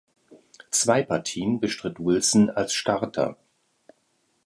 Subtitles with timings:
[0.71, 3.37] Zwei Partien bestritt Wilson als Starter.